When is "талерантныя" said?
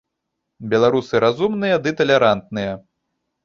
2.03-2.77